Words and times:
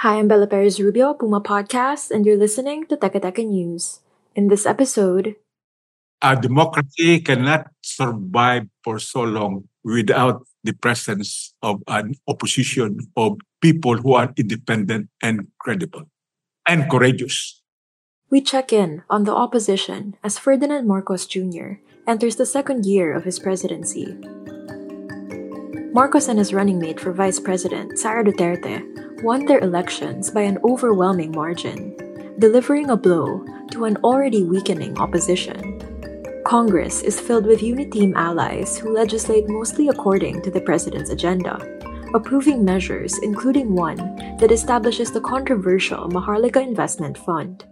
Hi, 0.00 0.16
I'm 0.16 0.28
Bella 0.28 0.46
Perez 0.46 0.80
Rubio, 0.80 1.12
Puma 1.12 1.42
Podcast, 1.42 2.10
and 2.10 2.24
you're 2.24 2.40
listening 2.40 2.86
to 2.88 2.96
Teka 2.96 3.20
Teka 3.20 3.44
News. 3.44 4.00
In 4.32 4.48
this 4.48 4.64
episode, 4.64 5.36
a 6.24 6.40
democracy 6.40 7.20
cannot 7.20 7.68
survive 7.84 8.64
for 8.80 8.98
so 8.98 9.28
long 9.28 9.68
without 9.84 10.48
the 10.64 10.72
presence 10.72 11.52
of 11.60 11.84
an 11.84 12.16
opposition 12.24 13.12
of 13.12 13.36
people 13.60 14.00
who 14.00 14.16
are 14.16 14.32
independent 14.40 15.12
and 15.20 15.52
credible 15.60 16.08
and 16.64 16.88
courageous. 16.88 17.60
we 18.32 18.40
check 18.40 18.72
in 18.72 19.04
on 19.12 19.28
the 19.28 19.36
opposition 19.36 20.16
as 20.24 20.40
Ferdinand 20.40 20.88
Marcos 20.88 21.28
Jr. 21.28 21.84
enters 22.08 22.40
the 22.40 22.48
second 22.48 22.88
year 22.88 23.12
of 23.12 23.28
his 23.28 23.36
presidency. 23.36 24.16
Marcos 25.92 26.24
and 26.24 26.38
his 26.40 26.56
running 26.56 26.80
mate 26.80 26.96
for 26.96 27.12
vice 27.12 27.36
president, 27.36 27.98
Sara 27.98 28.24
Duterte, 28.24 28.80
won 29.22 29.44
their 29.46 29.60
elections 29.60 30.30
by 30.30 30.42
an 30.42 30.58
overwhelming 30.64 31.32
margin, 31.32 31.96
delivering 32.38 32.90
a 32.90 32.96
blow 32.96 33.44
to 33.70 33.84
an 33.84 33.96
already 33.98 34.44
weakening 34.44 34.98
opposition. 34.98 35.80
Congress 36.44 37.02
is 37.02 37.20
filled 37.20 37.46
with 37.46 37.60
Uniteam 37.60 38.14
allies 38.16 38.78
who 38.78 38.94
legislate 38.94 39.48
mostly 39.48 39.88
according 39.88 40.42
to 40.42 40.50
the 40.50 40.60
president's 40.60 41.10
agenda, 41.10 41.54
approving 42.14 42.64
measures 42.64 43.18
including 43.22 43.74
one 43.74 43.98
that 44.38 44.50
establishes 44.50 45.12
the 45.12 45.20
controversial 45.20 46.08
Maharlika 46.08 46.62
Investment 46.62 47.16
Fund. 47.16 47.64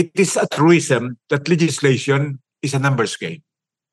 It 0.00 0.16
is 0.16 0.32
a 0.40 0.48
truism 0.48 1.20
that 1.28 1.44
legislation 1.44 2.40
is 2.64 2.72
a 2.72 2.80
numbers 2.80 3.20
game. 3.20 3.44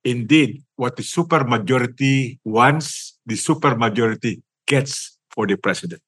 Indeed, 0.08 0.64
what 0.80 0.96
the 0.96 1.04
supermajority 1.04 2.40
wants, 2.48 3.20
the 3.28 3.36
supermajority 3.36 4.40
gets 4.64 5.20
for 5.36 5.44
the 5.44 5.60
president. 5.60 6.00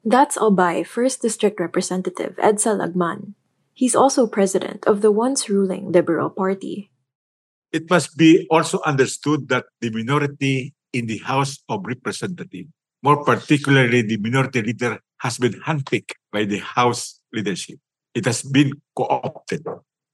That's 0.00 0.40
Albay 0.40 0.88
1st 0.88 1.20
District 1.20 1.60
Representative 1.60 2.32
Edcel 2.40 2.80
Lagman. 2.80 3.36
He's 3.76 3.92
also 3.92 4.24
president 4.24 4.88
of 4.88 5.04
the 5.04 5.12
once 5.12 5.52
ruling 5.52 5.92
Liberal 5.92 6.32
Party. 6.32 6.88
It 7.76 7.90
must 7.92 8.16
be 8.16 8.48
also 8.48 8.80
understood 8.88 9.52
that 9.52 9.68
the 9.84 9.92
minority 9.92 10.72
in 10.96 11.12
the 11.12 11.18
House 11.18 11.60
of 11.68 11.84
Representatives, 11.84 12.72
more 13.04 13.20
particularly 13.20 14.00
the 14.00 14.16
minority 14.16 14.62
leader, 14.62 14.96
has 15.20 15.36
been 15.36 15.60
handpicked 15.68 16.16
by 16.32 16.48
the 16.48 16.64
House 16.64 17.20
leadership. 17.36 17.76
It 18.16 18.24
has 18.24 18.40
been 18.40 18.72
co-opted. 18.96 19.60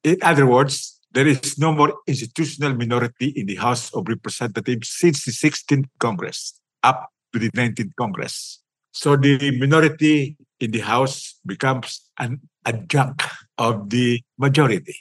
In 0.03 0.19
other 0.27 0.45
words, 0.45 0.99
there 1.13 1.29
is 1.29 1.57
no 1.57 1.71
more 1.71 1.95
institutional 2.09 2.75
minority 2.75 3.29
in 3.31 3.47
the 3.47 3.55
House 3.55 3.95
of 3.95 4.09
Representatives 4.09 4.89
since 4.91 5.25
the 5.25 5.31
16th 5.31 5.87
Congress 6.01 6.59
up 6.83 7.07
to 7.33 7.39
the 7.39 7.51
19th 7.53 7.95
Congress. 7.95 8.59
So 8.91 9.15
the 9.15 9.39
minority 9.57 10.37
in 10.59 10.73
the 10.73 10.81
House 10.81 11.39
becomes 11.47 12.11
an 12.19 12.41
adjunct 12.67 13.23
of 13.57 13.91
the 13.91 14.21
majority. 14.37 14.99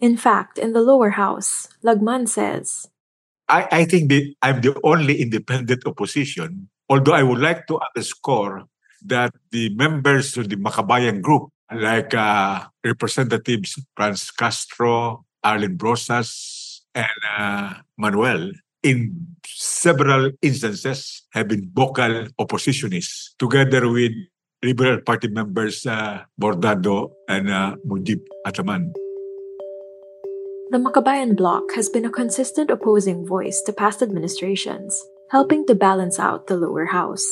In 0.00 0.16
fact, 0.16 0.58
in 0.58 0.74
the 0.74 0.80
lower 0.80 1.10
house, 1.10 1.66
Lagman 1.82 2.28
says, 2.28 2.86
I, 3.48 3.66
I 3.72 3.84
think 3.84 4.10
that 4.10 4.34
I'm 4.42 4.60
the 4.60 4.78
only 4.84 5.20
independent 5.20 5.82
opposition, 5.86 6.68
although 6.88 7.14
I 7.14 7.24
would 7.24 7.40
like 7.40 7.66
to 7.66 7.80
underscore 7.82 8.62
that 9.06 9.34
the 9.50 9.74
members 9.74 10.36
of 10.36 10.48
the 10.48 10.56
Makabayan 10.56 11.20
group, 11.20 11.50
like 11.72 12.14
uh, 12.14 12.64
Representatives 12.84 13.78
France 13.96 14.30
Castro, 14.30 15.24
Arlene 15.44 15.76
Brosas, 15.76 16.80
and 16.94 17.20
uh, 17.36 17.74
Manuel, 17.96 18.52
in 18.82 19.36
several 19.46 20.30
instances 20.42 21.22
have 21.32 21.48
been 21.48 21.70
vocal 21.74 22.26
oppositionists, 22.40 23.36
together 23.38 23.90
with 23.90 24.12
Liberal 24.62 25.00
Party 25.00 25.28
members 25.28 25.86
uh, 25.86 26.24
Bordado 26.40 27.12
and 27.28 27.50
uh, 27.50 27.76
Mujiv 27.86 28.20
Hataman. 28.46 28.92
the 30.70 30.76
Makabayan 30.76 31.34
bloc 31.34 31.72
has 31.72 31.88
been 31.88 32.04
a 32.04 32.10
consistent 32.10 32.70
opposing 32.70 33.24
voice 33.24 33.62
to 33.64 33.72
past 33.72 34.02
administrations, 34.02 34.92
helping 35.30 35.64
to 35.66 35.74
balance 35.74 36.18
out 36.18 36.46
the 36.46 36.56
lower 36.56 36.84
house. 36.84 37.24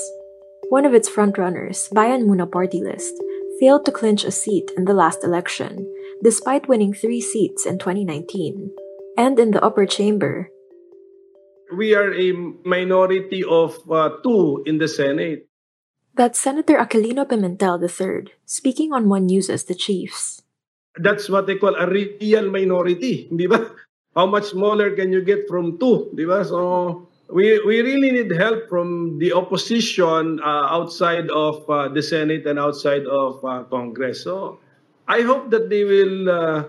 One 0.70 0.86
of 0.86 0.94
its 0.94 1.08
frontrunners, 1.08 1.92
Bayan 1.92 2.26
Muna 2.26 2.50
Party 2.50 2.80
List, 2.80 3.12
failed 3.60 3.84
to 3.84 3.92
clinch 3.92 4.24
a 4.24 4.30
seat 4.30 4.70
in 4.76 4.84
the 4.84 4.94
last 4.94 5.24
election, 5.24 5.86
despite 6.22 6.68
winning 6.68 6.92
three 6.92 7.20
seats 7.20 7.66
in 7.66 7.78
2019. 7.78 8.70
And 9.16 9.38
in 9.38 9.50
the 9.50 9.64
upper 9.64 9.86
chamber, 9.86 10.50
we 11.74 11.94
are 11.94 12.14
a 12.14 12.32
minority 12.64 13.42
of 13.42 13.78
uh, 13.90 14.10
two 14.22 14.62
in 14.66 14.78
the 14.78 14.88
Senate. 14.88 15.48
that's 16.16 16.40
Senator 16.40 16.80
Aquilino 16.80 17.28
Pimentel 17.28 17.76
III, 17.76 18.32
speaking 18.46 18.92
on 18.92 19.08
One 19.08 19.26
News 19.26 19.50
as 19.52 19.64
the 19.64 19.74
Chiefs. 19.76 20.40
That's 20.96 21.28
what 21.28 21.46
they 21.46 21.56
call 21.56 21.76
a 21.76 21.84
real 21.84 22.48
minority, 22.50 23.28
di 23.28 23.46
ba? 23.46 23.68
How 24.16 24.24
much 24.24 24.56
smaller 24.56 24.96
can 24.96 25.12
you 25.12 25.20
get 25.20 25.44
from 25.44 25.76
two, 25.76 26.08
di 26.16 26.24
ba? 26.24 26.40
So 26.40 27.12
we 27.28 27.58
we 27.66 27.82
really 27.82 28.10
need 28.10 28.30
help 28.30 28.68
from 28.68 29.18
the 29.18 29.32
opposition 29.32 30.38
uh, 30.40 30.66
outside 30.70 31.28
of 31.30 31.68
uh, 31.68 31.88
the 31.88 32.02
Senate 32.02 32.46
and 32.46 32.58
outside 32.58 33.06
of 33.06 33.44
uh, 33.44 33.64
Congress. 33.64 34.22
So 34.22 34.60
I 35.08 35.22
hope 35.22 35.50
that 35.50 35.70
they 35.70 35.84
will 35.84 36.30
uh, 36.30 36.64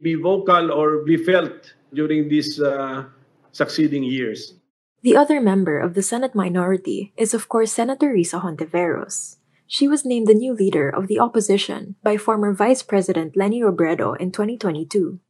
be 0.00 0.14
vocal 0.14 0.72
or 0.72 1.04
be 1.04 1.16
felt 1.16 1.74
during 1.94 2.28
these 2.28 2.60
uh, 2.60 3.04
succeeding 3.52 4.02
years. 4.02 4.54
The 5.02 5.16
other 5.16 5.40
member 5.40 5.80
of 5.80 5.94
the 5.94 6.02
Senate 6.02 6.34
minority 6.34 7.12
is, 7.16 7.32
of 7.32 7.48
course, 7.48 7.72
Senator 7.72 8.12
Risa 8.12 8.42
Hontiveros. 8.42 9.36
She 9.66 9.88
was 9.88 10.04
named 10.04 10.26
the 10.26 10.34
new 10.34 10.52
leader 10.52 10.90
of 10.90 11.06
the 11.06 11.18
opposition 11.20 11.94
by 12.02 12.16
former 12.18 12.52
Vice 12.52 12.82
President 12.82 13.36
Leni 13.36 13.62
Robredo 13.62 14.18
in 14.18 14.30
2022. 14.30 15.20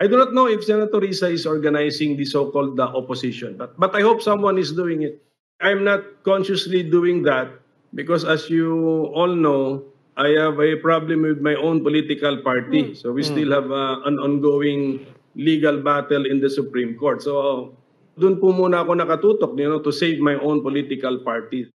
I 0.00 0.08
do 0.08 0.16
not 0.16 0.32
know 0.32 0.48
if 0.48 0.64
Senator 0.64 0.96
Risa 0.96 1.30
is 1.30 1.44
organizing 1.44 2.16
the 2.16 2.24
so-called 2.24 2.80
uh, 2.80 2.88
opposition, 2.96 3.56
but, 3.56 3.78
but 3.78 3.94
I 3.94 4.00
hope 4.00 4.22
someone 4.22 4.56
is 4.56 4.72
doing 4.72 5.02
it. 5.02 5.22
I'm 5.60 5.84
not 5.84 6.24
consciously 6.24 6.82
doing 6.82 7.22
that 7.24 7.52
because 7.94 8.24
as 8.24 8.48
you 8.48 9.12
all 9.12 9.28
know, 9.28 9.84
I 10.16 10.28
have 10.40 10.58
a 10.58 10.76
problem 10.76 11.22
with 11.22 11.40
my 11.40 11.54
own 11.54 11.84
political 11.84 12.40
party. 12.42 12.94
So 12.94 13.12
we 13.12 13.22
still 13.22 13.52
have 13.52 13.70
uh, 13.70 14.00
an 14.08 14.18
ongoing 14.18 15.04
legal 15.34 15.82
battle 15.82 16.24
in 16.24 16.40
the 16.40 16.48
Supreme 16.48 16.96
Court. 16.96 17.20
So 17.20 17.76
doon 18.20 18.40
po 18.40 18.52
muna 18.52 18.84
ako 18.84 19.00
nakatutok, 19.00 19.52
you 19.56 19.68
know, 19.68 19.80
to 19.80 19.92
save 19.92 20.20
my 20.20 20.36
own 20.40 20.60
political 20.64 21.20
party. 21.24 21.68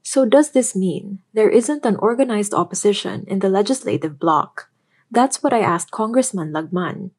So, 0.00 0.24
does 0.24 0.56
this 0.56 0.72
mean 0.72 1.20
there 1.36 1.52
isn't 1.52 1.84
an 1.84 2.00
organized 2.00 2.56
opposition 2.56 3.28
in 3.28 3.44
the 3.44 3.52
legislative 3.52 4.16
bloc? 4.16 4.72
That's 5.12 5.44
what 5.44 5.52
I 5.52 5.60
asked 5.60 5.92
Congressman 5.92 6.56
Lagman. 6.56 7.12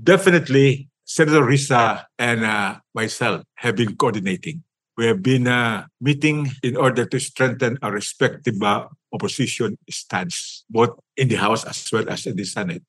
Definitely, 0.00 0.88
Senator 1.04 1.42
Risa 1.42 2.04
and 2.18 2.44
uh, 2.44 2.76
myself 2.94 3.42
have 3.56 3.76
been 3.76 3.96
coordinating. 3.96 4.62
We 4.96 5.06
have 5.06 5.22
been 5.22 5.46
uh, 5.46 5.86
meeting 6.00 6.50
in 6.62 6.76
order 6.76 7.06
to 7.06 7.18
strengthen 7.18 7.78
our 7.82 7.92
respective 7.92 8.62
uh, 8.62 8.86
opposition 9.12 9.78
stance, 9.90 10.64
both 10.70 10.98
in 11.16 11.28
the 11.28 11.36
House 11.36 11.64
as 11.64 11.88
well 11.92 12.08
as 12.08 12.26
in 12.26 12.36
the 12.36 12.44
Senate. 12.44 12.82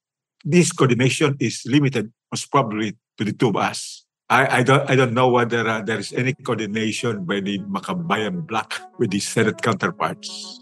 this 0.45 0.71
coordination 0.71 1.35
is 1.39 1.63
limited 1.65 2.11
most 2.31 2.51
probably 2.51 2.95
to 3.17 3.23
the 3.23 3.33
two 3.33 3.49
of 3.49 3.57
us. 3.57 4.05
I, 4.29 4.59
I 4.59 4.63
don't 4.63 4.89
I 4.89 4.95
don't 4.95 5.13
know 5.13 5.27
whether 5.29 5.67
uh, 5.67 5.81
there 5.81 5.97
is 5.97 6.13
any 6.13 6.33
coordination 6.33 7.25
by 7.25 7.41
the 7.41 7.59
Makabayan 7.65 8.45
Bloc 8.45 8.77
with 8.99 9.09
the 9.09 9.19
Senate 9.19 9.61
counterparts. 9.61 10.58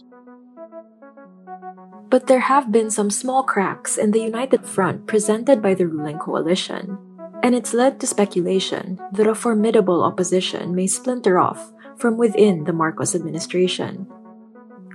But 2.09 2.27
there 2.27 2.47
have 2.47 2.71
been 2.71 2.89
some 2.89 3.11
small 3.11 3.43
cracks 3.43 3.97
in 3.97 4.11
the 4.11 4.23
united 4.23 4.63
front 4.63 5.07
presented 5.07 5.61
by 5.61 5.75
the 5.75 5.87
ruling 5.87 6.17
coalition, 6.17 6.97
and 7.43 7.53
it's 7.53 7.73
led 7.75 7.99
to 7.99 8.07
speculation 8.07 8.97
that 9.11 9.27
a 9.27 9.35
formidable 9.35 10.03
opposition 10.03 10.73
may 10.73 10.87
splinter 10.87 11.37
off 11.37 11.73
from 11.97 12.15
within 12.15 12.63
the 12.63 12.71
Marcos 12.71 13.13
administration. 13.13 14.07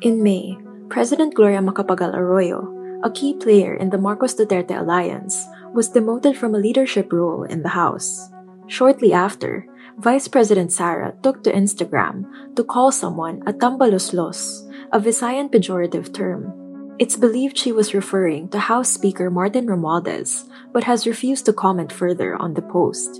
In 0.00 0.22
May, 0.22 0.56
President 0.88 1.34
Gloria 1.34 1.60
Macapagal 1.60 2.16
Arroyo, 2.16 2.64
a 3.04 3.10
key 3.10 3.34
player 3.34 3.74
in 3.74 3.90
the 3.90 4.00
Marcos 4.00 4.34
Duterte 4.34 4.72
alliance, 4.72 5.44
was 5.74 5.92
demoted 5.92 6.36
from 6.36 6.54
a 6.54 6.62
leadership 6.64 7.12
role 7.12 7.44
in 7.44 7.62
the 7.62 7.76
House. 7.76 8.30
Shortly 8.68 9.12
after, 9.12 9.66
Vice 9.98 10.28
President 10.28 10.72
Sara 10.72 11.12
took 11.22 11.44
to 11.44 11.52
Instagram 11.52 12.24
to 12.56 12.64
call 12.64 12.90
someone 12.90 13.42
a 13.44 13.52
tambaloslos, 13.52 14.64
a 14.92 15.00
Visayan 15.00 15.52
pejorative 15.52 16.14
term 16.14 16.61
it's 17.02 17.16
believed 17.16 17.58
she 17.58 17.72
was 17.72 17.94
referring 17.94 18.48
to 18.48 18.60
House 18.60 18.88
Speaker 18.88 19.28
Martin 19.28 19.66
Romualdez, 19.66 20.46
but 20.72 20.84
has 20.84 21.04
refused 21.04 21.44
to 21.46 21.52
comment 21.52 21.90
further 21.90 22.36
on 22.36 22.54
the 22.54 22.62
post. 22.62 23.18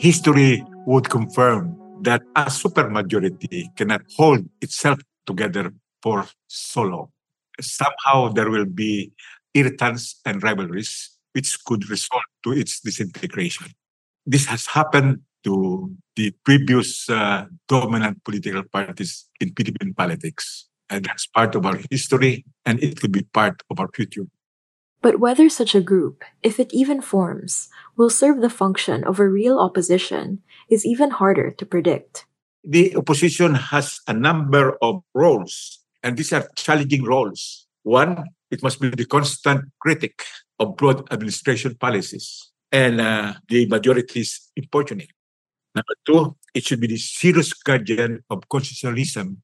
History 0.00 0.64
would 0.86 1.10
confirm 1.10 1.76
that 2.00 2.22
a 2.34 2.44
supermajority 2.48 3.76
cannot 3.76 4.00
hold 4.16 4.48
itself 4.62 4.98
together 5.26 5.70
for 6.00 6.24
so 6.46 6.80
long. 6.80 7.08
Somehow 7.60 8.32
there 8.32 8.48
will 8.48 8.64
be 8.64 9.12
irritants 9.52 10.18
and 10.24 10.42
rivalries 10.42 11.10
which 11.34 11.62
could 11.66 11.90
result 11.90 12.24
to 12.44 12.52
its 12.52 12.80
disintegration. 12.80 13.66
This 14.24 14.46
has 14.46 14.64
happened 14.64 15.20
to 15.44 15.92
the 16.16 16.32
previous 16.42 17.04
uh, 17.10 17.44
dominant 17.68 18.24
political 18.24 18.62
parties 18.64 19.28
in 19.40 19.52
Philippine 19.52 19.92
politics. 19.92 20.69
And 20.90 21.04
that's 21.04 21.26
part 21.26 21.54
of 21.54 21.64
our 21.64 21.78
history, 21.90 22.44
and 22.66 22.82
it 22.82 23.00
could 23.00 23.12
be 23.12 23.22
part 23.22 23.62
of 23.70 23.78
our 23.78 23.88
future. 23.94 24.26
But 25.02 25.20
whether 25.20 25.48
such 25.48 25.74
a 25.74 25.80
group, 25.80 26.24
if 26.42 26.60
it 26.60 26.74
even 26.74 27.00
forms, 27.00 27.70
will 27.96 28.10
serve 28.10 28.40
the 28.40 28.50
function 28.50 29.04
of 29.04 29.18
a 29.18 29.28
real 29.28 29.58
opposition 29.58 30.42
is 30.68 30.84
even 30.84 31.10
harder 31.10 31.50
to 31.52 31.64
predict. 31.64 32.26
The 32.64 32.94
opposition 32.96 33.54
has 33.54 34.00
a 34.06 34.12
number 34.12 34.76
of 34.82 35.02
roles, 35.14 35.80
and 36.02 36.18
these 36.18 36.32
are 36.32 36.46
challenging 36.56 37.04
roles. 37.04 37.66
One, 37.82 38.24
it 38.50 38.62
must 38.62 38.80
be 38.80 38.90
the 38.90 39.06
constant 39.06 39.70
critic 39.80 40.24
of 40.58 40.76
broad 40.76 41.10
administration 41.12 41.76
policies 41.76 42.50
and 42.70 43.00
uh, 43.00 43.34
the 43.48 43.66
majority's 43.66 44.50
importuning. 44.56 45.08
Number 45.74 45.94
two, 46.04 46.36
it 46.52 46.64
should 46.64 46.80
be 46.80 46.88
the 46.88 46.98
serious 46.98 47.54
guardian 47.54 48.22
of 48.28 48.48
constitutionalism. 48.48 49.42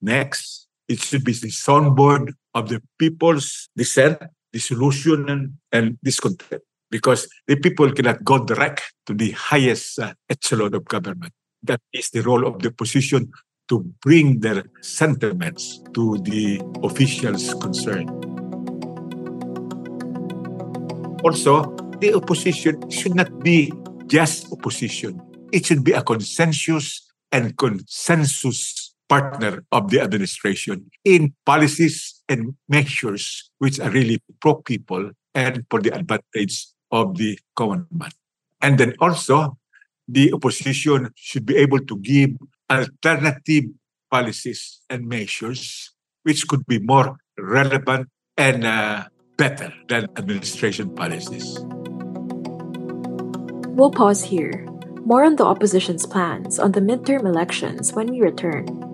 Next, 0.00 0.68
it 0.88 1.00
should 1.00 1.24
be 1.24 1.32
the 1.32 1.48
soundboard 1.48 2.32
of 2.54 2.68
the 2.68 2.82
people's 2.98 3.68
dissent, 3.76 4.18
dissolution, 4.52 5.28
and, 5.28 5.54
and 5.72 5.98
discontent. 6.02 6.62
Because 6.90 7.28
the 7.46 7.56
people 7.56 7.90
cannot 7.92 8.22
go 8.22 8.44
direct 8.44 8.82
to 9.06 9.14
the 9.14 9.32
highest 9.32 9.98
uh, 9.98 10.14
echelon 10.28 10.74
of 10.74 10.84
government. 10.84 11.32
That 11.62 11.80
is 11.92 12.10
the 12.10 12.22
role 12.22 12.46
of 12.46 12.60
the 12.60 12.68
opposition 12.68 13.32
to 13.68 13.80
bring 14.02 14.40
their 14.40 14.64
sentiments 14.82 15.80
to 15.94 16.18
the 16.18 16.60
officials 16.82 17.54
concerned. 17.54 18.10
Also, 21.24 21.64
the 22.00 22.14
opposition 22.14 22.90
should 22.90 23.14
not 23.14 23.42
be 23.42 23.72
just 24.06 24.52
opposition 24.52 25.20
it 25.54 25.64
should 25.64 25.84
be 25.84 25.92
a 25.92 26.02
consensus 26.02 27.08
and 27.30 27.56
consensus 27.56 28.93
partner 29.08 29.64
of 29.72 29.90
the 29.90 30.00
administration 30.00 30.90
in 31.04 31.34
policies 31.44 32.22
and 32.28 32.54
measures 32.68 33.50
which 33.58 33.78
are 33.80 33.90
really 33.90 34.20
pro 34.40 34.54
people 34.56 35.10
and 35.34 35.64
for 35.70 35.80
the 35.80 35.94
advantage 35.94 36.66
of 36.90 37.16
the 37.16 37.38
common 37.56 37.86
man. 37.90 38.10
And 38.62 38.78
then 38.78 38.94
also, 39.00 39.58
the 40.08 40.32
opposition 40.32 41.10
should 41.16 41.46
be 41.46 41.56
able 41.56 41.80
to 41.80 41.98
give 41.98 42.30
alternative 42.70 43.64
policies 44.10 44.80
and 44.88 45.06
measures 45.06 45.92
which 46.22 46.46
could 46.48 46.64
be 46.66 46.78
more 46.78 47.16
relevant 47.38 48.08
and 48.36 48.64
uh, 48.64 49.04
better 49.36 49.72
than 49.88 50.04
administration 50.16 50.94
policies. 50.94 51.58
We'll 53.76 53.90
pause 53.90 54.22
here 54.22 54.66
more 55.04 55.24
on 55.24 55.36
the 55.36 55.44
opposition's 55.44 56.06
plans 56.06 56.58
on 56.58 56.72
the 56.72 56.80
midterm 56.80 57.26
elections 57.26 57.92
when 57.92 58.10
we 58.10 58.20
return. 58.20 58.93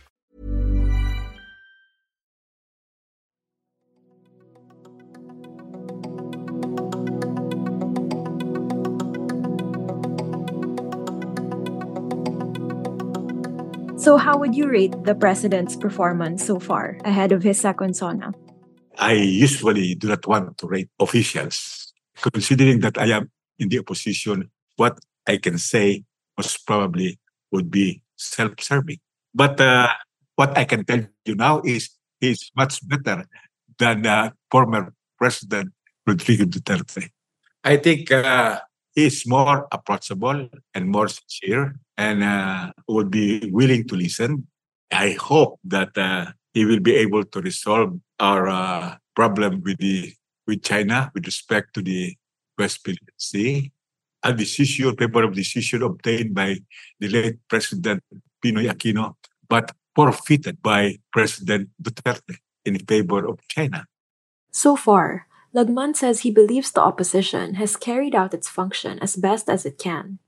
So, 14.11 14.17
how 14.17 14.35
would 14.35 14.53
you 14.53 14.67
rate 14.67 14.91
the 15.05 15.15
president's 15.15 15.77
performance 15.77 16.43
so 16.43 16.59
far 16.59 16.99
ahead 17.05 17.31
of 17.31 17.43
his 17.43 17.61
second 17.61 17.95
SONA? 17.95 18.33
I 18.99 19.13
usually 19.13 19.95
do 19.95 20.09
not 20.09 20.27
want 20.27 20.57
to 20.57 20.67
rate 20.67 20.89
officials, 20.99 21.93
considering 22.19 22.81
that 22.81 22.97
I 22.97 23.15
am 23.15 23.31
in 23.57 23.69
the 23.69 23.79
opposition. 23.79 24.51
What 24.75 24.99
I 25.25 25.37
can 25.37 25.57
say 25.57 26.03
most 26.35 26.67
probably 26.67 27.19
would 27.53 27.71
be 27.71 28.03
self-serving. 28.17 28.99
But 29.33 29.61
uh, 29.61 29.87
what 30.35 30.57
I 30.57 30.65
can 30.65 30.83
tell 30.83 31.07
you 31.23 31.35
now 31.35 31.61
is 31.63 31.91
he's 32.19 32.51
much 32.53 32.85
better 32.85 33.23
than 33.79 34.05
uh, 34.05 34.31
former 34.51 34.93
President 35.17 35.71
Rodrigo 36.05 36.43
Duterte. 36.43 37.07
I 37.63 37.77
think 37.77 38.11
uh, 38.11 38.59
he's 38.93 39.25
more 39.25 39.69
approachable 39.71 40.49
and 40.75 40.89
more 40.89 41.07
sincere 41.07 41.79
and 42.01 42.23
uh, 42.23 42.71
would 42.87 43.11
be 43.11 43.45
willing 43.53 43.85
to 43.87 43.95
listen. 43.95 44.47
I 44.91 45.11
hope 45.29 45.59
that 45.63 45.93
uh, 45.97 46.33
he 46.53 46.65
will 46.65 46.81
be 46.81 46.95
able 46.95 47.23
to 47.23 47.39
resolve 47.39 47.93
our 48.19 48.49
uh, 48.49 48.97
problem 49.15 49.61
with 49.61 49.77
the 49.77 50.13
with 50.47 50.63
China 50.63 51.11
with 51.13 51.25
respect 51.25 51.73
to 51.75 51.81
the 51.81 52.17
West 52.57 52.81
Philippine 52.83 53.21
Sea. 53.29 53.71
A 54.23 54.33
decision, 54.33 54.95
paper 54.95 55.23
of 55.23 55.33
decision 55.33 55.81
obtained 55.83 56.33
by 56.33 56.57
the 56.99 57.07
late 57.07 57.37
President 57.47 58.01
PNoy 58.41 58.69
Aquino, 58.73 59.15
but 59.47 59.71
forfeited 59.95 60.61
by 60.61 60.97
President 61.13 61.69
Duterte 61.81 62.37
in 62.65 62.77
favor 62.79 63.25
of 63.27 63.37
China. 63.47 63.85
So 64.51 64.75
far, 64.75 65.27
Lagman 65.53 65.95
says 65.95 66.21
he 66.21 66.31
believes 66.31 66.71
the 66.71 66.81
opposition 66.81 67.55
has 67.55 67.75
carried 67.75 68.15
out 68.15 68.33
its 68.33 68.49
function 68.49 68.99
as 68.99 69.15
best 69.15 69.49
as 69.49 69.65
it 69.65 69.77
can. 69.77 70.19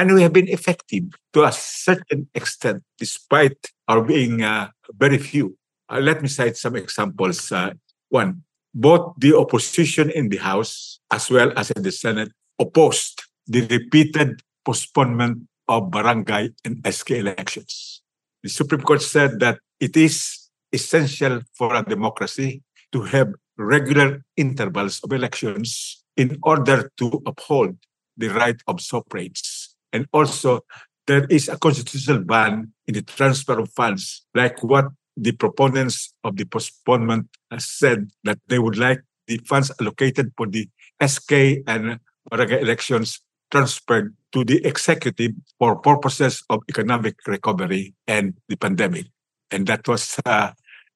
And 0.00 0.14
we 0.14 0.22
have 0.22 0.32
been 0.32 0.48
effective 0.48 1.12
to 1.34 1.44
a 1.44 1.52
certain 1.52 2.26
extent, 2.34 2.82
despite 2.96 3.58
our 3.86 4.00
being 4.00 4.40
uh, 4.42 4.70
very 4.96 5.18
few. 5.18 5.58
Uh, 5.90 6.00
let 6.00 6.22
me 6.22 6.28
cite 6.28 6.56
some 6.56 6.74
examples. 6.74 7.52
Uh, 7.52 7.74
one, 8.08 8.42
both 8.72 9.12
the 9.18 9.36
opposition 9.36 10.08
in 10.08 10.30
the 10.30 10.38
House 10.38 11.00
as 11.10 11.28
well 11.28 11.52
as 11.54 11.70
in 11.72 11.82
the 11.82 11.92
Senate 11.92 12.32
opposed 12.58 13.20
the 13.46 13.60
repeated 13.66 14.40
postponement 14.64 15.46
of 15.68 15.90
barangay 15.90 16.48
and 16.64 16.80
SK 16.88 17.10
elections. 17.10 18.00
The 18.42 18.48
Supreme 18.48 18.80
Court 18.80 19.02
said 19.02 19.38
that 19.40 19.58
it 19.80 19.98
is 19.98 20.48
essential 20.72 21.42
for 21.52 21.74
a 21.74 21.84
democracy 21.84 22.62
to 22.92 23.02
have 23.02 23.34
regular 23.58 24.24
intervals 24.38 25.00
of 25.04 25.12
elections 25.12 26.02
in 26.16 26.38
order 26.42 26.90
to 26.96 27.20
uphold 27.26 27.76
the 28.16 28.28
right 28.28 28.56
of 28.66 28.80
suffrage. 28.80 29.59
And 29.92 30.06
also, 30.12 30.60
there 31.06 31.24
is 31.24 31.48
a 31.48 31.58
constitutional 31.58 32.20
ban 32.20 32.72
in 32.86 32.94
the 32.94 33.02
transfer 33.02 33.58
of 33.58 33.70
funds, 33.72 34.24
like 34.34 34.62
what 34.62 34.86
the 35.16 35.32
proponents 35.32 36.14
of 36.24 36.36
the 36.36 36.44
postponement 36.44 37.26
said 37.58 38.10
that 38.24 38.38
they 38.48 38.58
would 38.58 38.78
like 38.78 39.02
the 39.26 39.38
funds 39.46 39.70
allocated 39.80 40.32
for 40.36 40.46
the 40.46 40.68
SK 41.04 41.62
and 41.66 42.00
Barangay 42.30 42.60
elections 42.60 43.20
transferred 43.50 44.14
to 44.32 44.44
the 44.44 44.64
executive 44.64 45.32
for 45.58 45.76
purposes 45.76 46.42
of 46.50 46.60
economic 46.68 47.16
recovery 47.26 47.94
and 48.06 48.34
the 48.48 48.56
pandemic. 48.56 49.06
And 49.50 49.66
that 49.66 49.86
was 49.88 50.18
uh, 50.24 50.52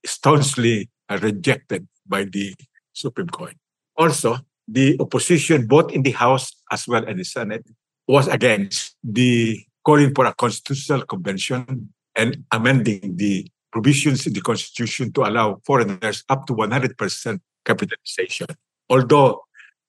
staunchly 0.07 0.91
uh, 1.09 1.19
rejected 1.21 1.89
by 2.07 2.25
the 2.25 2.55
Supreme 2.93 3.29
Court. 3.29 3.55
Also, 3.97 4.39
the 4.67 4.97
opposition, 5.01 5.67
both 5.67 5.93
in 5.93 6.03
the 6.03 6.13
House 6.13 6.53
as 6.71 6.87
well 6.87 7.05
as 7.07 7.17
the 7.17 7.25
Senate, 7.25 7.67
was 8.07 8.29
against 8.29 8.97
the 9.03 9.65
calling 9.85 10.15
for 10.15 10.27
a 10.27 10.35
constitutional 10.35 11.05
convention 11.05 11.93
and 12.17 12.45
amending 12.53 13.17
the 13.17 13.47
provisions 13.73 14.27
in 14.27 14.33
the 14.33 14.41
Constitution 14.41 15.13
to 15.13 15.23
allow 15.23 15.61
foreigners 15.67 16.25
up 16.29 16.47
to 16.47 16.55
100% 16.55 17.41
capitalization. 17.65 18.47
Although 18.89 19.43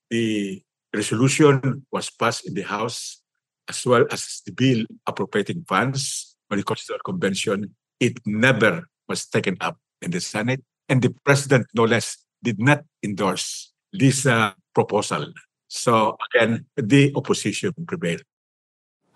the 0.09 0.61
resolution 0.93 1.85
was 1.91 2.09
passed 2.09 2.47
in 2.47 2.53
the 2.53 2.63
House 2.63 3.21
as 3.69 3.85
well 3.85 4.05
as 4.11 4.41
the 4.45 4.51
bill 4.51 4.85
appropriating 5.05 5.63
funds 5.67 6.35
for 6.49 6.57
the 6.57 6.63
Constitutional 6.63 7.01
Convention, 7.05 7.75
it 7.99 8.17
never 8.25 8.83
was 9.07 9.25
taken 9.27 9.57
up 9.61 9.77
in 10.01 10.11
the 10.11 10.21
Senate. 10.21 10.63
And 10.89 11.01
the 11.01 11.13
president, 11.23 11.67
no 11.73 11.83
less, 11.83 12.17
did 12.43 12.59
not 12.59 12.83
endorse 13.03 13.73
this 13.91 14.25
uh, 14.25 14.53
proposal. 14.73 15.33
So 15.75 16.15
again, 16.31 16.65
the 16.77 17.11
opposition 17.15 17.73
prevailed. 17.85 18.23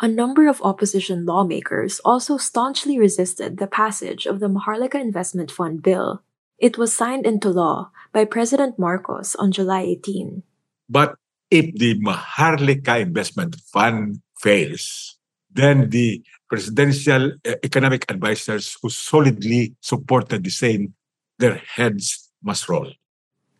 A 0.01 0.07
number 0.07 0.47
of 0.47 0.61
opposition 0.61 1.25
lawmakers 1.25 1.99
also 2.03 2.37
staunchly 2.37 2.99
resisted 2.99 3.57
the 3.57 3.67
passage 3.67 4.25
of 4.25 4.39
the 4.39 4.49
Maharlika 4.49 4.99
Investment 4.99 5.51
Fund 5.51 5.81
bill. 5.81 6.21
It 6.57 6.77
was 6.77 6.95
signed 6.95 7.25
into 7.25 7.49
law 7.49 7.91
by 8.11 8.25
President 8.25 8.77
Marcos 8.77 9.35
on 9.35 9.51
July 9.51 9.81
18. 10.03 10.43
But 10.89 11.15
if 11.49 11.73
the 11.75 11.99
Maharlika 11.99 12.99
Investment 13.01 13.55
Fund 13.71 14.21
fails, 14.39 15.17
then 15.51 15.89
the 15.89 16.21
presidential 16.49 17.31
uh, 17.47 17.55
economic 17.63 18.03
advisors 18.11 18.75
who 18.81 18.89
solidly 18.89 19.75
supported 19.79 20.43
the 20.43 20.49
same, 20.51 20.93
their 21.37 21.55
heads 21.55 22.31
must 22.43 22.67
roll. 22.67 22.91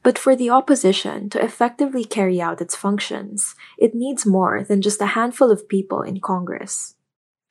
But 0.10 0.18
for 0.18 0.36
the 0.36 0.50
opposition 0.50 1.30
to 1.30 1.39
effectively 1.39 2.04
carry 2.04 2.42
out 2.42 2.62
its 2.62 2.75
functions, 2.75 3.54
it 3.78 3.94
needs 3.94 4.25
more 4.25 4.63
than 4.63 4.82
just 4.82 5.00
a 5.01 5.13
handful 5.13 5.51
of 5.51 5.70
people 5.70 6.01
in 6.01 6.20
Congress. 6.20 6.96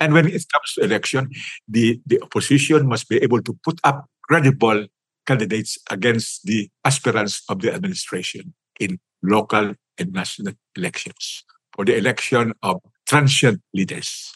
And 0.01 0.13
when 0.13 0.27
it 0.27 0.45
comes 0.53 0.73
to 0.75 0.81
election, 0.83 1.31
the, 1.69 2.01
the 2.05 2.21
opposition 2.21 2.89
must 2.89 3.09
be 3.09 3.19
able 3.19 3.43
to 3.43 3.57
put 3.63 3.79
up 3.85 4.07
credible 4.23 4.87
candidates 5.25 5.79
against 5.89 6.47
the 6.47 6.69
aspirants 6.85 7.45
of 7.49 7.61
the 7.61 7.73
administration 7.73 8.53
in 8.81 8.99
local 9.23 9.77
and 9.97 10.13
national 10.13 10.55
elections 10.75 11.45
for 11.77 11.85
the 11.85 11.97
election 11.97 12.55
of 12.65 12.81
transient 13.07 13.63
leaders. 13.73 14.35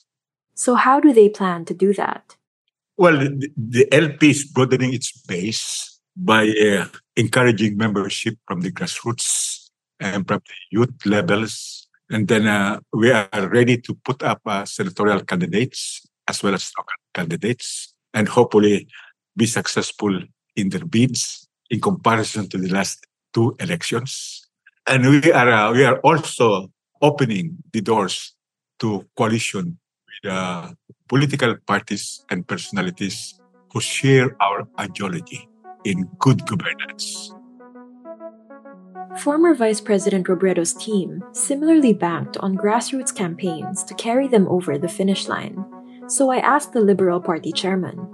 So, 0.54 0.76
how 0.76 1.00
do 1.00 1.12
they 1.12 1.28
plan 1.28 1.64
to 1.64 1.74
do 1.74 1.92
that? 1.94 2.36
Well, 2.96 3.18
the, 3.18 3.50
the 3.56 3.92
LP 3.92 4.30
is 4.30 4.44
broadening 4.44 4.94
its 4.94 5.10
base 5.10 5.98
by 6.16 6.46
uh, 6.50 6.86
encouraging 7.16 7.76
membership 7.76 8.36
from 8.46 8.60
the 8.60 8.72
grassroots 8.72 9.70
and 10.00 10.26
from 10.26 10.40
the 10.46 10.54
youth 10.70 10.94
levels. 11.06 11.88
And 12.10 12.28
then 12.28 12.46
uh, 12.46 12.80
we 12.92 13.10
are 13.10 13.48
ready 13.48 13.78
to 13.78 13.94
put 13.94 14.22
up 14.22 14.40
uh, 14.46 14.64
senatorial 14.64 15.20
candidates 15.24 16.06
as 16.28 16.42
well 16.42 16.54
as 16.54 16.70
local 16.76 16.92
candidates 17.14 17.94
and 18.14 18.28
hopefully 18.28 18.86
be 19.36 19.46
successful 19.46 20.20
in 20.56 20.68
their 20.68 20.84
bids 20.84 21.48
in 21.70 21.80
comparison 21.80 22.48
to 22.50 22.58
the 22.58 22.68
last 22.68 23.06
two 23.32 23.56
elections. 23.58 24.46
And 24.86 25.08
we 25.08 25.32
are 25.32 25.50
uh, 25.50 25.72
we 25.72 25.84
are 25.84 25.98
also 26.00 26.70
opening 27.00 27.56
the 27.72 27.80
doors 27.80 28.34
to 28.80 29.06
coalition 29.16 29.78
with 30.06 30.32
uh, 30.32 30.72
political 31.08 31.56
parties 31.66 32.24
and 32.30 32.46
personalities 32.46 33.40
who 33.72 33.80
share 33.80 34.36
our 34.42 34.68
ideology 34.78 35.48
in 35.84 36.08
good 36.18 36.46
governance. 36.46 37.32
Former 39.18 39.54
Vice 39.54 39.80
President 39.80 40.26
Robredo's 40.26 40.72
team 40.72 41.22
similarly 41.32 41.92
banked 41.92 42.36
on 42.38 42.56
grassroots 42.56 43.14
campaigns 43.14 43.84
to 43.84 43.94
carry 43.94 44.26
them 44.26 44.48
over 44.48 44.78
the 44.78 44.88
finish 44.88 45.28
line. 45.28 45.64
So 46.08 46.30
I 46.30 46.38
asked 46.38 46.72
the 46.72 46.80
Liberal 46.80 47.20
Party 47.20 47.52
chairman. 47.52 48.08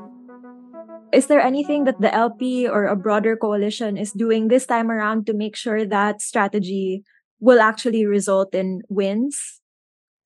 Is 1.13 1.27
there 1.27 1.41
anything 1.41 1.85
that 1.85 2.01
the 2.01 2.13
LP 2.13 2.69
or 2.69 2.85
a 2.85 2.97
broader 2.97 3.37
coalition 3.37 3.97
is 3.97 4.13
doing 4.13 4.49
this 4.49 4.67
time 4.67 4.91
around 4.91 5.27
to 5.27 5.33
make 5.33 5.57
sure 5.57 5.87
that 5.87 6.21
strategy 6.21 7.03
will 7.41 7.61
actually 7.61 8.05
result 8.05 8.55
in 8.55 8.83
wins? 8.89 9.61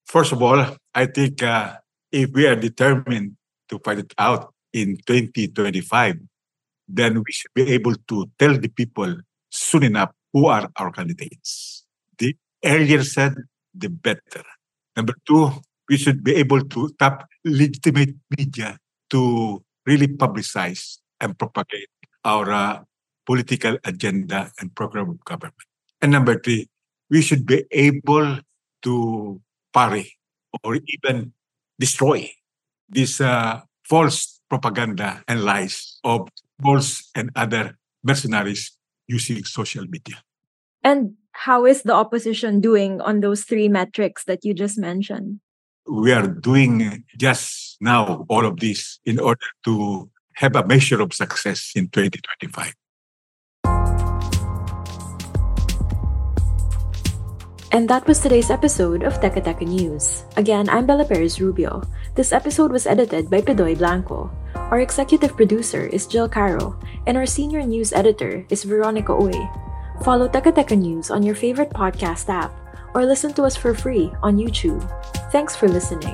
First 0.05 0.33
of 0.33 0.41
all, 0.41 0.75
I 0.93 1.05
think 1.05 1.41
uh, 1.41 1.77
if 2.11 2.31
we 2.31 2.45
are 2.47 2.55
determined 2.55 3.37
to 3.69 3.79
fight 3.79 3.99
it 3.99 4.13
out 4.17 4.53
in 4.73 4.97
2025, 5.05 6.19
then 6.93 7.23
we 7.25 7.31
should 7.31 7.53
be 7.53 7.65
able 7.73 7.95
to 8.07 8.29
tell 8.37 8.55
the 8.57 8.69
people 8.69 9.11
soon 9.49 9.83
enough 9.83 10.11
who 10.31 10.45
are 10.45 10.69
our 10.77 10.91
candidates. 10.91 11.85
The 12.17 12.35
earlier 12.63 13.03
said, 13.03 13.33
the 13.73 13.89
better. 13.89 14.45
Number 14.95 15.15
two, 15.27 15.49
we 15.89 15.97
should 15.97 16.23
be 16.23 16.35
able 16.35 16.61
to 16.61 16.89
tap 16.99 17.25
legitimate 17.43 18.15
media 18.37 18.77
to 19.09 19.63
really 19.85 20.07
publicize 20.07 20.99
and 21.19 21.37
propagate 21.37 21.89
our 22.23 22.51
uh, 22.51 22.79
political 23.25 23.77
agenda 23.83 24.51
and 24.59 24.73
program 24.75 25.09
of 25.09 25.25
government. 25.25 25.67
And 26.01 26.11
number 26.11 26.39
three, 26.39 26.69
we 27.09 27.21
should 27.21 27.45
be 27.45 27.65
able 27.71 28.39
to 28.83 29.41
parry 29.73 30.13
or 30.63 30.77
even 30.87 31.33
destroy 31.79 32.29
this 32.89 33.19
uh, 33.19 33.61
false 33.89 34.39
propaganda 34.49 35.23
and 35.27 35.43
lies 35.43 35.99
of 36.03 36.29
bulls 36.63 37.09
and 37.15 37.29
other 37.35 37.77
mercenaries 38.03 38.71
using 39.07 39.43
social 39.43 39.85
media. 39.85 40.15
And 40.83 41.13
how 41.31 41.65
is 41.65 41.83
the 41.83 41.93
opposition 41.93 42.61
doing 42.61 43.01
on 43.01 43.19
those 43.19 43.43
three 43.43 43.67
metrics 43.67 44.25
that 44.25 44.43
you 44.43 44.53
just 44.53 44.77
mentioned? 44.77 45.39
We 45.87 46.11
are 46.13 46.27
doing 46.27 47.03
just 47.17 47.77
now 47.81 48.25
all 48.29 48.45
of 48.45 48.59
this 48.59 48.99
in 49.05 49.19
order 49.19 49.45
to 49.65 50.09
have 50.35 50.55
a 50.55 50.65
measure 50.65 51.01
of 51.01 51.13
success 51.13 51.71
in 51.75 51.89
2025. 51.89 52.73
And 57.73 57.89
that 57.89 58.05
was 58.05 58.21
today's 58.21 58.53
episode 58.53 59.01
of 59.01 59.17
Teka 59.17 59.41
Teka 59.41 59.65
News. 59.65 60.29
Again, 60.37 60.69
I'm 60.69 60.85
Bella 60.85 61.09
Perez 61.09 61.41
Rubio. 61.41 61.81
This 62.13 62.29
episode 62.29 62.69
was 62.69 62.85
edited 62.85 63.33
by 63.33 63.41
Pedoy 63.41 63.73
Blanco. 63.73 64.29
Our 64.53 64.85
executive 64.85 65.33
producer 65.33 65.89
is 65.89 66.05
Jill 66.05 66.29
Caro, 66.29 66.77
and 67.09 67.17
our 67.17 67.25
senior 67.25 67.65
news 67.65 67.89
editor 67.89 68.45
is 68.53 68.61
Veronica 68.61 69.17
Oy. 69.17 69.33
Follow 70.05 70.29
Teka 70.29 70.53
Teka 70.53 70.77
News 70.77 71.09
on 71.09 71.25
your 71.25 71.33
favorite 71.33 71.73
podcast 71.73 72.29
app 72.29 72.53
or 72.93 73.09
listen 73.09 73.33
to 73.33 73.41
us 73.41 73.57
for 73.57 73.73
free 73.73 74.13
on 74.21 74.37
YouTube. 74.37 74.85
Thanks 75.33 75.57
for 75.57 75.65
listening. 75.65 76.13